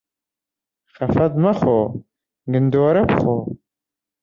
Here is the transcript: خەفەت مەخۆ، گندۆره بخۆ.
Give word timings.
خەفەت 0.95 1.33
مەخۆ، 1.43 1.77
گندۆره 2.51 3.01
بخۆ. 3.09 3.37